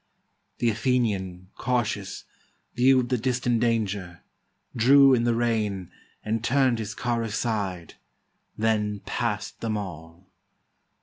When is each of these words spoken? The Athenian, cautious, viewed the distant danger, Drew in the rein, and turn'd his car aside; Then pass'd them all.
The 0.57 0.71
Athenian, 0.71 1.51
cautious, 1.55 2.23
viewed 2.73 3.09
the 3.09 3.19
distant 3.19 3.59
danger, 3.59 4.21
Drew 4.75 5.13
in 5.13 5.25
the 5.25 5.35
rein, 5.35 5.91
and 6.25 6.43
turn'd 6.43 6.79
his 6.79 6.95
car 6.95 7.21
aside; 7.21 7.93
Then 8.57 9.01
pass'd 9.05 9.61
them 9.61 9.77
all. 9.77 10.25